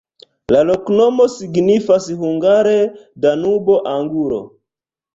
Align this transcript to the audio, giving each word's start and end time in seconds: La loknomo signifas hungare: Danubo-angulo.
La 0.53 0.63
loknomo 0.69 1.27
signifas 1.33 2.09
hungare: 2.23 2.75
Danubo-angulo. 3.29 4.45